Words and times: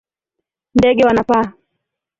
Ndege 0.75 1.03
wanapaa. 1.05 1.53